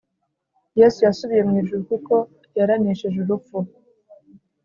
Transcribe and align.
Yesu 0.79 0.99
yasubiye 1.07 1.41
mw 1.47 1.55
ijuru, 1.61 1.81
Kuko 1.89 2.13
yar' 2.57 2.73
aneshej' 2.75 3.21
urupfu. 3.23 3.57